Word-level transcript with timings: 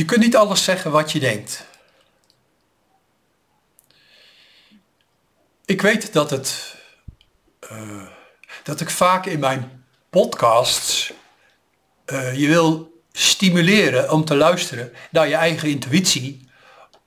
Je 0.00 0.06
kunt 0.06 0.20
niet 0.20 0.36
alles 0.36 0.64
zeggen 0.64 0.90
wat 0.90 1.12
je 1.12 1.18
denkt. 1.18 1.64
Ik 5.64 5.82
weet 5.82 6.12
dat 6.12 6.30
het 6.30 6.76
uh, 7.72 8.06
dat 8.62 8.80
ik 8.80 8.90
vaak 8.90 9.26
in 9.26 9.38
mijn 9.38 9.84
podcasts 10.10 11.12
uh, 12.06 12.38
je 12.38 12.46
wil 12.46 13.02
stimuleren 13.12 14.10
om 14.10 14.24
te 14.24 14.34
luisteren 14.34 14.92
naar 15.10 15.28
je 15.28 15.34
eigen 15.34 15.68
intuïtie, 15.68 16.48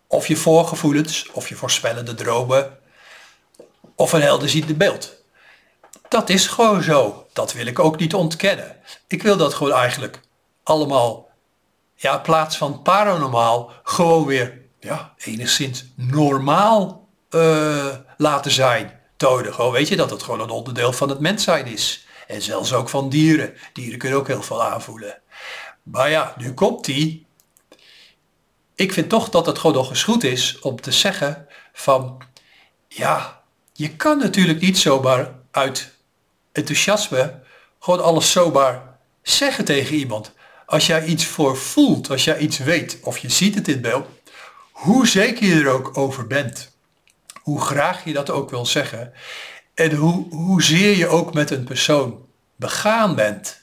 of 0.08 0.28
je 0.28 0.36
voorgevoelens, 0.36 1.30
of 1.32 1.50
je 1.50 1.56
voorspellende 1.56 2.14
dromen, 2.14 2.78
of 3.96 4.14
een 4.14 4.22
helderziende 4.22 4.74
beeld. 4.74 5.16
Dat 6.08 6.30
is 6.30 6.48
gewoon 6.48 6.84
zo. 6.84 7.28
Dat 7.34 7.54
wil 7.54 7.66
ik 7.66 7.80
ook 7.80 8.00
niet 8.00 8.14
ontkennen. 8.14 8.78
Ik 9.08 9.24
wil 9.24 9.38
dat 9.38 9.54
gewoon 9.54 9.74
eigenlijk 9.74 10.20
allemaal, 10.64 11.30
ja, 12.04 12.16
in 12.16 12.22
plaats 12.22 12.58
van 12.58 12.82
paranormaal, 12.82 13.72
gewoon 13.84 14.26
weer, 14.26 14.62
ja, 14.80 15.14
enigszins 15.18 15.86
normaal 15.96 17.10
uh, 17.30 17.96
laten 18.18 18.52
zijn. 18.52 19.00
Toden, 19.18 19.54
gewoon 19.54 19.72
weet 19.72 19.88
je 19.88 19.96
dat 19.96 20.10
het 20.10 20.24
gewoon 20.24 20.40
een 20.40 20.50
onderdeel 20.50 20.94
van 20.94 21.10
het 21.10 21.20
mens 21.20 21.44
zijn 21.44 21.66
is. 21.66 22.08
En 22.28 22.42
zelfs 22.42 22.74
ook 22.74 22.90
van 22.90 23.10
dieren. 23.10 23.54
Dieren 23.74 24.00
kunnen 24.00 24.20
ook 24.20 24.28
heel 24.28 24.44
veel 24.44 24.64
aanvoelen. 24.64 25.22
Maar 25.84 26.10
ja, 26.10 26.34
nu 26.38 26.54
komt 26.54 26.86
die. 26.86 27.26
Ik 28.76 28.94
vind 28.94 29.10
toch 29.10 29.30
dat 29.30 29.46
het 29.46 29.58
gewoon 29.58 29.76
nog 29.76 29.90
eens 29.90 30.04
goed 30.04 30.24
is 30.24 30.60
om 30.60 30.82
te 30.82 30.92
zeggen 30.92 31.48
van, 31.74 32.22
ja, 32.88 33.44
je 33.74 33.96
kan 33.96 34.18
natuurlijk 34.18 34.62
niet 34.62 34.78
zomaar 34.78 35.36
uit 35.52 35.94
enthousiasme 36.52 37.42
gewoon 37.80 38.04
alles 38.04 38.32
zomaar 38.32 38.98
zeggen 39.22 39.66
tegen 39.66 39.96
iemand. 39.96 40.34
Als 40.66 40.88
jij 40.88 41.06
iets 41.06 41.26
voor 41.26 41.58
voelt, 41.58 42.10
als 42.10 42.24
jij 42.24 42.38
iets 42.38 42.58
weet 42.58 42.98
of 43.02 43.18
je 43.18 43.30
ziet 43.30 43.56
het 43.56 43.68
in 43.68 43.82
beeld, 43.82 44.08
hoe 44.72 45.08
zeker 45.08 45.46
je 45.48 45.62
er 45.62 45.70
ook 45.70 45.98
over 45.98 46.28
bent, 46.28 46.72
hoe 47.42 47.62
graag 47.62 48.04
je 48.04 48.14
dat 48.14 48.30
ook 48.30 48.50
wil 48.50 48.66
zeggen 48.66 49.14
en 49.74 49.96
hoe, 49.96 50.28
hoezeer 50.30 50.98
je 50.98 51.08
ook 51.08 51.34
met 51.34 51.52
een 51.52 51.64
persoon 51.64 52.26
begaan 52.56 53.16
bent. 53.16 53.62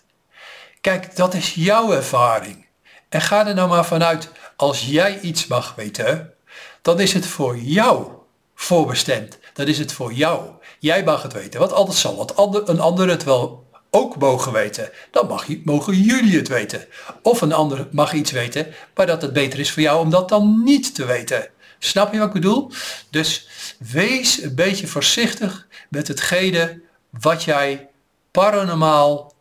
Kijk, 0.80 1.16
dat 1.16 1.34
is 1.34 1.54
jouw 1.54 1.92
ervaring. 1.92 2.66
En 3.08 3.20
ga 3.20 3.46
er 3.46 3.54
nou 3.54 3.68
maar 3.68 3.86
vanuit, 3.86 4.30
als 4.56 4.86
jij 4.86 5.20
iets 5.20 5.46
mag 5.46 5.74
weten, 5.74 6.34
dan 6.82 7.00
is 7.00 7.12
het 7.12 7.26
voor 7.26 7.58
jou 7.58 8.08
voorbestemd. 8.54 9.38
Dan 9.52 9.66
is 9.66 9.78
het 9.78 9.92
voor 9.92 10.12
jou. 10.12 10.50
Jij 10.78 11.04
mag 11.04 11.22
het 11.22 11.32
weten, 11.32 11.60
want 11.60 11.72
anders 11.72 12.00
zal 12.00 12.16
wat 12.16 12.36
ander, 12.36 12.68
een 12.68 12.80
ander 12.80 13.08
het 13.08 13.24
wel 13.24 13.69
ook 13.90 14.16
mogen 14.16 14.52
weten. 14.52 14.90
Dan 15.10 15.26
mag, 15.26 15.46
mogen 15.64 15.94
jullie 15.94 16.36
het 16.36 16.48
weten. 16.48 16.86
Of 17.22 17.40
een 17.40 17.52
ander 17.52 17.88
mag 17.90 18.12
iets 18.12 18.30
weten, 18.30 18.66
maar 18.94 19.06
dat 19.06 19.22
het 19.22 19.32
beter 19.32 19.58
is 19.58 19.70
voor 19.70 19.82
jou 19.82 20.00
om 20.00 20.10
dat 20.10 20.28
dan 20.28 20.62
niet 20.64 20.94
te 20.94 21.04
weten. 21.04 21.48
Snap 21.78 22.12
je 22.12 22.18
wat 22.18 22.26
ik 22.26 22.32
bedoel? 22.32 22.72
Dus 23.10 23.48
wees 23.78 24.42
een 24.42 24.54
beetje 24.54 24.86
voorzichtig 24.86 25.66
met 25.88 26.08
hetgene 26.08 26.82
wat 27.20 27.44
jij 27.44 27.88
paranormaal 28.30 29.34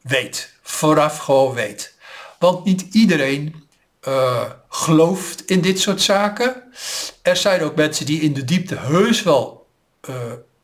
weet. 0.00 0.52
Vooraf 0.62 1.18
gewoon 1.18 1.54
weet. 1.54 1.94
Want 2.38 2.64
niet 2.64 2.86
iedereen 2.92 3.68
uh, 4.08 4.50
gelooft 4.68 5.44
in 5.44 5.60
dit 5.60 5.80
soort 5.80 6.02
zaken. 6.02 6.62
Er 7.22 7.36
zijn 7.36 7.62
ook 7.62 7.74
mensen 7.74 8.06
die 8.06 8.20
in 8.20 8.32
de 8.32 8.44
diepte 8.44 8.76
heus 8.76 9.22
wel 9.22 9.66
uh, 10.08 10.16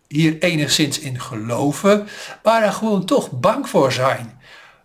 hier 0.08 0.38
enigszins 0.38 0.98
in 0.98 1.20
geloven, 1.20 2.08
maar 2.42 2.62
er 2.62 2.72
gewoon 2.72 3.04
toch 3.04 3.30
bang 3.30 3.68
voor 3.68 3.92
zijn. 3.92 4.40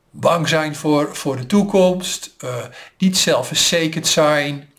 Bang 0.09 0.47
zijn 0.47 0.75
voor, 0.75 1.16
voor 1.16 1.38
de 1.38 1.45
toekomst, 1.45 2.36
uh, 2.44 2.55
niet 2.97 3.17
zelfverzekerd 3.17 4.08
zijn, 4.08 4.72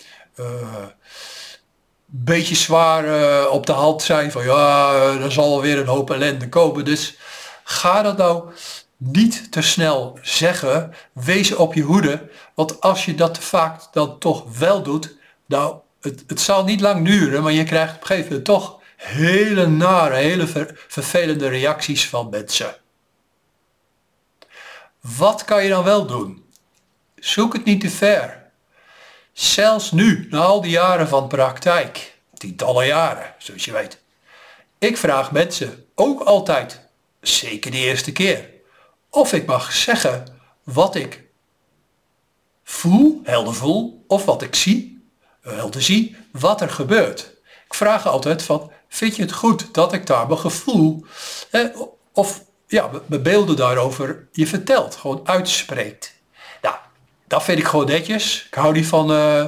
beetje 2.15 2.55
zwaar 2.55 3.05
uh, 3.05 3.53
op 3.53 3.67
de 3.67 3.73
hand 3.73 4.03
zijn 4.03 4.33
van 4.33 4.45
ja, 4.45 4.93
er 5.21 5.33
zal 5.33 5.61
weer 5.61 5.79
een 5.79 5.87
hoop 5.87 6.11
ellende 6.11 6.49
komen. 6.49 6.85
Dus 6.85 7.17
ga 7.65 8.03
dat 8.03 8.17
nou 8.17 8.53
niet 8.97 9.53
te 9.53 9.63
snel 9.63 10.19
zeggen. 10.23 10.95
Wees 11.13 11.55
op 11.55 11.75
je 11.75 11.83
hoede. 11.83 12.29
Want 12.55 12.81
als 12.81 13.05
je 13.05 13.15
dat 13.15 13.39
vaak 13.39 13.81
dan 13.93 14.19
toch 14.19 14.59
wel 14.59 14.83
doet, 14.83 15.17
nou, 15.47 15.77
het, 16.01 16.25
het 16.27 16.41
zal 16.41 16.65
niet 16.65 16.81
lang 16.81 17.07
duren, 17.07 17.43
maar 17.43 17.53
je 17.53 17.65
krijgt 17.65 17.95
op 17.95 18.01
een 18.01 18.07
gegeven 18.07 18.29
moment 18.29 18.45
toch 18.45 18.81
hele 19.03 19.67
nare, 19.67 20.15
hele 20.15 20.47
ver, 20.47 20.85
vervelende 20.89 21.49
reacties 21.49 22.09
van 22.09 22.29
mensen. 22.31 22.77
Wat 25.01 25.45
kan 25.45 25.63
je 25.63 25.69
dan 25.69 25.85
wel 25.85 26.07
doen? 26.07 26.45
Zoek 27.17 27.53
het 27.53 27.65
niet 27.65 27.81
te 27.81 27.91
ver. 27.91 28.51
Zelfs 29.33 29.91
nu, 29.91 30.27
na 30.31 30.41
al 30.41 30.61
die 30.61 30.71
jaren 30.71 31.09
van 31.09 31.29
praktijk, 31.29 32.19
tientallen 32.35 32.87
jaren, 32.87 33.35
zoals 33.39 33.65
je 33.65 33.73
weet. 33.73 34.03
Ik 34.79 34.97
vraag 34.97 35.31
mensen 35.31 35.87
ook 35.95 36.21
altijd, 36.21 36.89
zeker 37.21 37.71
de 37.71 37.77
eerste 37.77 38.13
keer, 38.13 38.49
of 39.11 39.33
ik 39.33 39.47
mag 39.47 39.73
zeggen 39.73 40.41
wat 40.63 40.95
ik 40.95 41.25
voel, 42.65 43.21
helder 43.25 43.55
voel, 43.55 44.05
of 44.07 44.25
wat 44.25 44.43
ik 44.43 44.55
zie, 44.55 45.05
helder 45.41 45.83
zie, 45.83 46.17
wat 46.33 46.61
er 46.61 46.71
gebeurt. 46.71 47.33
Ik 47.67 47.75
vraag 47.75 48.07
altijd 48.07 48.43
van, 48.43 48.73
vind 48.95 49.17
je 49.17 49.23
het 49.23 49.33
goed 49.33 49.75
dat 49.75 49.93
ik 49.93 50.07
daar 50.07 50.27
mijn 50.27 50.39
gevoel, 50.39 51.05
of 52.13 52.43
ja, 52.67 52.91
mijn 53.07 53.23
beelden 53.23 53.57
daarover 53.57 54.29
je 54.33 54.47
vertelt, 54.47 54.97
gewoon 54.97 55.21
uitspreekt. 55.25 56.21
Dat 57.33 57.43
vind 57.43 57.59
ik 57.59 57.67
gewoon 57.67 57.87
netjes. 57.87 58.45
Ik 58.47 58.55
hou 58.55 58.73
niet 58.73 58.87
van 58.87 59.13
uh, 59.13 59.45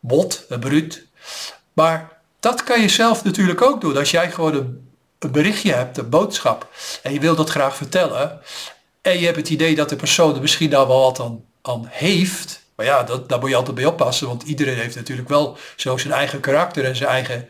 bot, 0.00 0.44
uh, 0.48 0.58
bruut. 0.58 1.06
Maar 1.72 2.18
dat 2.40 2.64
kan 2.64 2.80
je 2.80 2.88
zelf 2.88 3.24
natuurlijk 3.24 3.62
ook 3.62 3.80
doen. 3.80 3.96
Als 3.96 4.10
jij 4.10 4.30
gewoon 4.30 4.54
een, 4.54 5.32
berichtje 5.32 5.72
hebt, 5.72 5.98
een 5.98 6.08
boodschap, 6.08 6.68
en 7.02 7.12
je 7.12 7.20
wilt 7.20 7.36
dat 7.36 7.50
graag 7.50 7.76
vertellen, 7.76 8.40
en 9.02 9.18
je 9.18 9.24
hebt 9.24 9.36
het 9.36 9.48
idee 9.48 9.74
dat 9.74 9.88
de 9.88 9.96
persoon 9.96 10.34
er 10.34 10.40
misschien 10.40 10.70
daar 10.70 10.86
wel 10.86 11.00
wat 11.00 11.20
aan, 11.20 11.44
aan 11.62 11.86
heeft, 11.88 12.62
maar 12.76 12.86
ja, 12.86 13.02
dat, 13.02 13.28
daar 13.28 13.38
moet 13.38 13.48
je 13.48 13.56
altijd 13.56 13.76
bij 13.76 13.84
oppassen, 13.84 14.26
want 14.26 14.42
iedereen 14.42 14.78
heeft 14.78 14.96
natuurlijk 14.96 15.28
wel 15.28 15.56
zo 15.76 15.96
zijn 15.96 16.12
eigen 16.12 16.40
karakter 16.40 16.84
en 16.84 16.96
zijn 16.96 17.10
eigen 17.10 17.48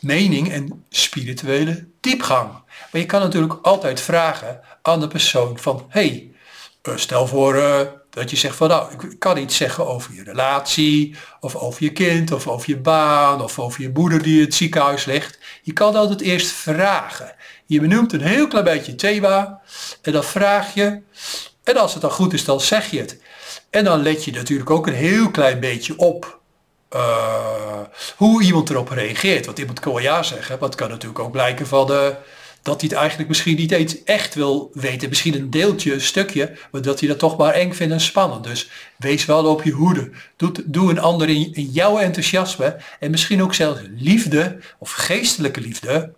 mening 0.00 0.52
en 0.52 0.84
spirituele 0.88 1.88
diepgang. 2.00 2.50
Maar 2.92 3.00
je 3.00 3.06
kan 3.06 3.20
natuurlijk 3.20 3.58
altijd 3.62 4.00
vragen 4.00 4.60
aan 4.82 5.00
de 5.00 5.08
persoon 5.08 5.58
van, 5.58 5.86
hey, 5.88 6.30
eh, 6.82 6.96
stel 6.96 7.26
voor 7.26 7.54
dat 8.16 8.30
je 8.30 8.36
zegt 8.36 8.56
van 8.56 8.68
nou, 8.68 8.92
ik 8.92 9.18
kan 9.18 9.38
iets 9.38 9.56
zeggen 9.56 9.86
over 9.86 10.14
je 10.14 10.22
relatie, 10.22 11.16
of 11.40 11.54
over 11.56 11.82
je 11.82 11.92
kind, 11.92 12.32
of 12.32 12.48
over 12.48 12.70
je 12.70 12.76
baan, 12.76 13.42
of 13.42 13.58
over 13.58 13.82
je 13.82 13.90
moeder 13.94 14.22
die 14.22 14.38
in 14.38 14.44
het 14.44 14.54
ziekenhuis 14.54 15.04
ligt. 15.04 15.38
Je 15.62 15.72
kan 15.72 15.94
altijd 15.94 16.20
eerst 16.20 16.50
vragen. 16.50 17.34
Je 17.66 17.80
benoemt 17.80 18.12
een 18.12 18.20
heel 18.20 18.48
klein 18.48 18.64
beetje 18.64 18.94
thema 18.94 19.60
en 20.02 20.12
dan 20.12 20.24
vraag 20.24 20.74
je. 20.74 21.00
En 21.64 21.76
als 21.76 21.92
het 21.92 22.02
dan 22.02 22.10
goed 22.10 22.32
is, 22.32 22.44
dan 22.44 22.60
zeg 22.60 22.90
je 22.90 22.98
het. 22.98 23.20
En 23.70 23.84
dan 23.84 24.02
let 24.02 24.24
je 24.24 24.32
natuurlijk 24.32 24.70
ook 24.70 24.86
een 24.86 24.94
heel 24.94 25.30
klein 25.30 25.60
beetje 25.60 25.98
op 25.98 26.40
uh, 26.96 27.80
hoe 28.16 28.42
iemand 28.42 28.70
erop 28.70 28.88
reageert. 28.88 29.46
Want 29.46 29.58
iemand 29.58 29.80
kan 29.80 30.02
ja 30.02 30.22
zeggen, 30.22 30.56
maar 30.60 30.68
het 30.68 30.78
kan 30.78 30.88
natuurlijk 30.88 31.18
ook 31.18 31.32
blijken 31.32 31.66
van... 31.66 31.92
Uh, 31.92 32.06
dat 32.66 32.80
hij 32.80 32.88
het 32.90 32.98
eigenlijk 32.98 33.28
misschien 33.28 33.56
niet 33.56 33.72
eens 33.72 34.04
echt 34.04 34.34
wil 34.34 34.70
weten. 34.72 35.08
Misschien 35.08 35.34
een 35.34 35.50
deeltje, 35.50 35.92
een 35.92 36.00
stukje, 36.00 36.56
maar 36.70 36.82
dat 36.82 37.00
hij 37.00 37.08
dat 37.08 37.18
toch 37.18 37.36
maar 37.36 37.52
eng 37.52 37.72
vindt 37.72 37.92
en 37.92 38.00
spannend. 38.00 38.44
Dus 38.44 38.70
wees 38.96 39.24
wel 39.24 39.44
op 39.44 39.62
je 39.62 39.70
hoede. 39.70 40.10
Doe, 40.36 40.52
doe 40.64 40.90
een 40.90 40.98
ander 40.98 41.28
in, 41.28 41.54
in 41.54 41.70
jouw 41.70 41.98
enthousiasme 41.98 42.76
en 43.00 43.10
misschien 43.10 43.42
ook 43.42 43.54
zelfs 43.54 43.80
liefde 43.96 44.58
of 44.78 44.92
geestelijke 44.92 45.60
liefde. 45.60 46.12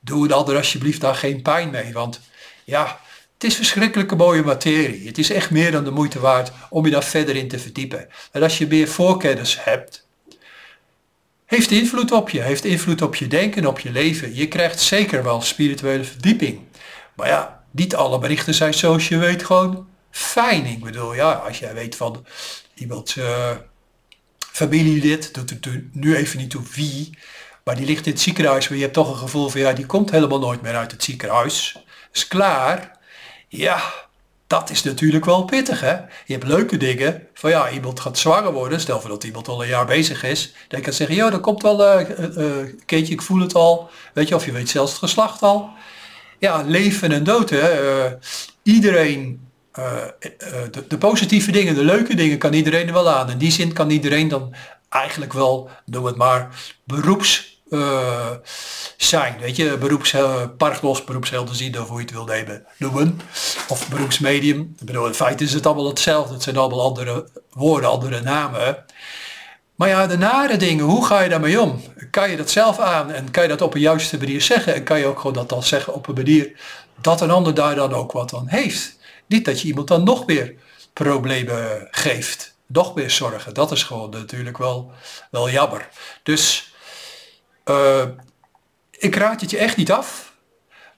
Doe 0.00 0.24
een 0.24 0.32
ander 0.32 0.56
alsjeblieft 0.56 1.00
daar 1.00 1.14
geen 1.14 1.42
pijn 1.42 1.70
mee, 1.70 1.92
want 1.92 2.20
ja, 2.64 3.00
het 3.34 3.44
is 3.44 3.54
verschrikkelijke 3.54 4.16
mooie 4.16 4.42
materie. 4.42 5.06
Het 5.06 5.18
is 5.18 5.30
echt 5.30 5.50
meer 5.50 5.72
dan 5.72 5.84
de 5.84 5.90
moeite 5.90 6.20
waard 6.20 6.52
om 6.70 6.84
je 6.84 6.90
daar 6.90 7.04
verder 7.04 7.36
in 7.36 7.48
te 7.48 7.58
verdiepen. 7.58 8.08
En 8.32 8.42
als 8.42 8.58
je 8.58 8.66
meer 8.66 8.88
voorkennis 8.88 9.64
hebt, 9.64 10.03
heeft 11.46 11.70
invloed 11.70 12.12
op 12.12 12.30
je, 12.30 12.40
heeft 12.40 12.64
invloed 12.64 13.02
op 13.02 13.14
je 13.14 13.26
denken, 13.26 13.66
op 13.66 13.78
je 13.78 13.90
leven. 13.90 14.34
Je 14.34 14.48
krijgt 14.48 14.80
zeker 14.80 15.22
wel 15.22 15.40
spirituele 15.40 16.04
verdieping. 16.04 16.60
Maar 17.16 17.28
ja, 17.28 17.64
niet 17.70 17.94
alle 17.94 18.18
berichten 18.18 18.54
zijn 18.54 18.74
zoals 18.74 19.08
je 19.08 19.18
weet 19.18 19.44
gewoon 19.44 19.88
fijn. 20.10 20.66
Ik 20.66 20.84
bedoel, 20.84 21.14
ja, 21.14 21.32
als 21.32 21.58
jij 21.58 21.74
weet 21.74 21.96
van 21.96 22.26
iemand 22.74 23.16
uh, 23.16 23.50
familielid, 24.38 25.34
doet 25.34 25.50
het 25.50 25.94
nu 25.94 26.16
even 26.16 26.38
niet 26.38 26.50
toe 26.50 26.62
wie, 26.74 27.18
maar 27.64 27.76
die 27.76 27.86
ligt 27.86 28.06
in 28.06 28.12
het 28.12 28.20
ziekenhuis, 28.20 28.68
maar 28.68 28.76
je 28.76 28.82
hebt 28.82 28.94
toch 28.94 29.10
een 29.10 29.16
gevoel 29.16 29.48
van 29.48 29.60
ja, 29.60 29.72
die 29.72 29.86
komt 29.86 30.10
helemaal 30.10 30.38
nooit 30.38 30.62
meer 30.62 30.76
uit 30.76 30.90
het 30.90 31.04
ziekenhuis. 31.04 31.76
Is 32.12 32.28
klaar. 32.28 32.98
Ja, 33.48 33.92
dat 34.60 34.70
is 34.70 34.82
natuurlijk 34.82 35.24
wel 35.24 35.44
pittig 35.44 35.80
hè. 35.80 35.92
Je 36.26 36.32
hebt 36.32 36.46
leuke 36.46 36.76
dingen 36.76 37.26
van 37.34 37.50
ja, 37.50 37.70
iemand 37.70 38.00
gaat 38.00 38.18
zwanger 38.18 38.52
worden. 38.52 38.80
Stel 38.80 39.00
voor 39.00 39.10
dat 39.10 39.24
iemand 39.24 39.48
al 39.48 39.62
een 39.62 39.68
jaar 39.68 39.86
bezig 39.86 40.22
is. 40.24 40.54
Dan 40.68 40.80
kan 40.80 40.92
zeggen, 40.92 41.16
ja, 41.16 41.30
dat 41.30 41.40
komt 41.40 41.62
wel, 41.62 42.00
uh, 42.00 42.06
Keetje, 42.86 43.12
ik 43.12 43.22
voel 43.22 43.40
het 43.40 43.54
al. 43.54 43.90
Weet 44.12 44.28
je, 44.28 44.34
of 44.34 44.44
je 44.44 44.52
weet 44.52 44.68
zelfs 44.68 44.90
het 44.90 45.00
geslacht 45.00 45.42
al. 45.42 45.70
Ja, 46.38 46.62
leven 46.66 47.12
en 47.12 47.24
dood 47.24 47.54
iedereen 48.62 49.48
de, 50.70 50.84
de, 50.88 50.98
positieve 50.98 51.50
dingen, 51.50 51.74
de 51.74 51.84
leuke 51.84 52.14
dingen 52.14 52.38
kan 52.38 52.52
iedereen 52.52 52.86
er 52.86 52.92
wel 52.92 53.10
aan. 53.10 53.30
In 53.30 53.38
die 53.38 53.52
zin 53.52 53.72
kan 53.72 53.90
iedereen 53.90 54.28
dan 54.28 54.54
eigenlijk 54.88 55.32
wel, 55.32 55.70
noem 55.84 56.04
het 56.04 56.16
maar, 56.16 56.48
beroeps 56.84 57.53
zijn. 58.96 59.38
Weet 59.40 59.56
je, 59.56 59.78
beroeps, 59.78 60.14
parklos, 60.56 61.04
beroepshelden 61.04 61.82
of 61.82 61.88
hoe 61.88 61.98
je 61.98 62.04
het 62.04 62.14
wil 62.14 62.24
nemen, 62.24 62.66
noemen. 62.76 63.20
Of 63.68 63.88
beroepsmedium. 63.88 64.74
Ik 64.80 64.86
bedoel, 64.86 65.06
in 65.06 65.14
feite 65.14 65.44
is 65.44 65.52
het 65.52 65.66
allemaal 65.66 65.88
hetzelfde. 65.88 66.34
Het 66.34 66.42
zijn 66.42 66.56
allemaal 66.56 66.82
andere 66.82 67.28
woorden, 67.50 67.90
andere 67.90 68.20
namen. 68.20 68.84
Maar 69.74 69.88
ja, 69.88 70.06
de 70.06 70.18
nare 70.18 70.56
dingen, 70.56 70.84
hoe 70.84 71.06
ga 71.06 71.20
je 71.20 71.28
daarmee 71.28 71.60
om? 71.60 71.82
Kan 72.10 72.30
je 72.30 72.36
dat 72.36 72.50
zelf 72.50 72.78
aan 72.78 73.10
en 73.10 73.30
kan 73.30 73.42
je 73.42 73.48
dat 73.48 73.62
op 73.62 73.74
een 73.74 73.80
juiste 73.80 74.18
manier 74.18 74.40
zeggen? 74.40 74.74
En 74.74 74.84
kan 74.84 74.98
je 74.98 75.06
ook 75.06 75.16
gewoon 75.16 75.32
dat 75.32 75.48
dan 75.48 75.62
zeggen 75.62 75.94
op 75.94 76.08
een 76.08 76.14
manier 76.14 76.60
dat 77.00 77.20
een 77.20 77.30
ander 77.30 77.54
daar 77.54 77.74
dan 77.74 77.92
ook 77.92 78.12
wat 78.12 78.34
aan 78.34 78.48
heeft? 78.48 78.96
Niet 79.26 79.44
dat 79.44 79.60
je 79.60 79.68
iemand 79.68 79.88
dan 79.88 80.04
nog 80.04 80.26
meer 80.26 80.54
problemen 80.92 81.88
geeft, 81.90 82.56
nog 82.66 82.94
meer 82.94 83.10
zorgen. 83.10 83.54
Dat 83.54 83.72
is 83.72 83.82
gewoon 83.82 84.10
natuurlijk 84.10 84.58
wel, 84.58 84.92
wel 85.30 85.50
jammer. 85.50 85.88
Dus 86.22 86.73
uh, 87.64 88.04
ik 88.90 89.16
raad 89.16 89.40
het 89.40 89.50
je 89.50 89.58
echt 89.58 89.76
niet 89.76 89.92
af. 89.92 90.32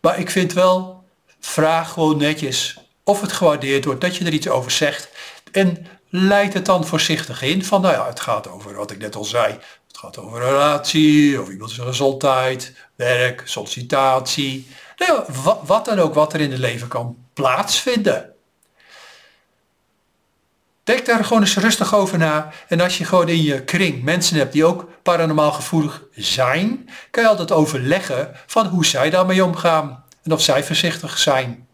Maar 0.01 0.19
ik 0.19 0.31
vind 0.31 0.53
wel, 0.53 1.05
vraag 1.41 1.93
gewoon 1.93 2.19
netjes 2.19 2.79
of 3.05 3.21
het 3.21 3.33
gewaardeerd 3.33 3.85
wordt, 3.85 4.01
dat 4.01 4.17
je 4.17 4.25
er 4.25 4.33
iets 4.33 4.49
over 4.49 4.71
zegt. 4.71 5.09
En 5.53 5.87
leid 6.09 6.55
het 6.55 6.65
dan 6.65 6.87
voorzichtig 6.87 7.43
in 7.43 7.65
van, 7.65 7.81
nou 7.81 7.95
ja, 7.95 8.07
het 8.07 8.21
gaat 8.21 8.49
over 8.49 8.75
wat 8.75 8.91
ik 8.91 8.99
net 8.99 9.15
al 9.15 9.25
zei. 9.25 9.53
Het 9.87 9.99
gaat 9.99 10.19
over 10.19 10.41
relatie, 10.41 11.41
of 11.41 11.49
iemands 11.49 11.79
gezondheid, 11.79 12.73
werk, 12.95 13.43
sollicitatie. 13.45 14.69
Nou 14.97 15.13
ja, 15.13 15.33
wat, 15.43 15.61
wat 15.65 15.85
dan 15.85 15.99
ook 15.99 16.15
wat 16.15 16.33
er 16.33 16.41
in 16.41 16.51
het 16.51 16.61
leven 16.61 16.89
kan 16.89 17.17
plaatsvinden. 17.33 18.35
Denk 20.85 21.07
daar 21.07 21.25
gewoon 21.25 21.43
eens 21.43 21.57
rustig 21.57 21.95
over 21.95 22.19
na. 22.19 22.53
En 22.69 22.81
als 22.81 22.99
je 22.99 23.05
gewoon 23.05 23.29
in 23.29 23.43
je 23.43 23.65
kring 23.65 24.03
mensen 24.03 24.37
hebt 24.37 24.53
die 24.53 24.65
ook 24.65 24.89
paranormaal 25.07 25.53
gevoelig 25.53 26.03
zijn, 26.15 26.89
kan 27.11 27.23
je 27.23 27.29
altijd 27.29 27.53
overleggen 27.53 28.31
van 28.47 28.67
hoe 28.67 28.87
zij 28.87 29.11
daarmee 29.11 29.45
omgaan. 29.45 30.05
En 30.23 30.33
of 30.33 30.43
zij 30.43 30.65
voorzichtig 30.65 31.19
zijn. 31.19 31.66